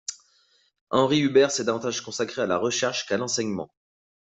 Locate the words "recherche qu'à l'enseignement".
2.57-3.71